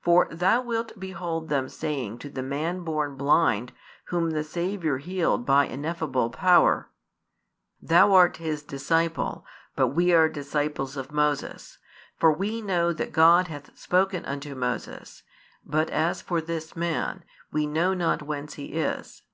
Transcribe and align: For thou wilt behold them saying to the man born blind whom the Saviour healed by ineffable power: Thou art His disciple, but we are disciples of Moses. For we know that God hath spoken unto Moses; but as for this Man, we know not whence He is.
For 0.00 0.26
thou 0.30 0.62
wilt 0.62 0.98
behold 0.98 1.50
them 1.50 1.68
saying 1.68 2.16
to 2.20 2.30
the 2.30 2.42
man 2.42 2.80
born 2.82 3.16
blind 3.16 3.72
whom 4.04 4.30
the 4.30 4.42
Saviour 4.42 4.96
healed 4.96 5.44
by 5.44 5.66
ineffable 5.66 6.30
power: 6.30 6.88
Thou 7.78 8.14
art 8.14 8.38
His 8.38 8.62
disciple, 8.62 9.44
but 9.76 9.88
we 9.88 10.14
are 10.14 10.30
disciples 10.30 10.96
of 10.96 11.12
Moses. 11.12 11.76
For 12.16 12.32
we 12.32 12.62
know 12.62 12.94
that 12.94 13.12
God 13.12 13.48
hath 13.48 13.78
spoken 13.78 14.24
unto 14.24 14.54
Moses; 14.54 15.24
but 15.62 15.90
as 15.90 16.22
for 16.22 16.40
this 16.40 16.74
Man, 16.74 17.22
we 17.52 17.66
know 17.66 17.92
not 17.92 18.22
whence 18.22 18.54
He 18.54 18.72
is. 18.72 19.24